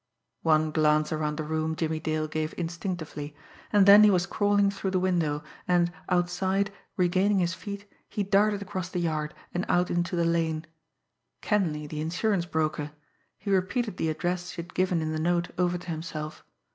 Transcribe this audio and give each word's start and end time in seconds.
One 0.41 0.71
glance 0.71 1.11
around 1.11 1.37
the 1.37 1.43
room 1.43 1.75
Jimmie 1.75 1.99
Dale 1.99 2.27
gave 2.27 2.55
instinctively; 2.57 3.35
and 3.71 3.85
then 3.85 4.03
he 4.03 4.09
was 4.09 4.25
crawling 4.25 4.71
through 4.71 4.89
the 4.89 4.99
window, 4.99 5.43
and, 5.67 5.91
outside, 6.09 6.73
regaining 6.97 7.37
his 7.37 7.53
feet, 7.53 7.85
he 8.09 8.23
darted 8.23 8.63
across 8.63 8.89
the 8.89 8.97
yard, 8.97 9.35
and 9.53 9.63
out 9.69 9.91
into 9.91 10.15
the 10.15 10.25
lane. 10.25 10.65
Kenleigh, 11.41 11.85
the 11.87 12.01
insurance 12.01 12.47
broker 12.47 12.93
he 13.37 13.51
repeated 13.51 13.97
the 13.97 14.09
address 14.09 14.49
she 14.49 14.63
had 14.63 14.73
given 14.73 15.03
in 15.03 15.11
the 15.11 15.19
note 15.19 15.51
over 15.59 15.77
to 15.77 15.91
himself. 15.91 16.43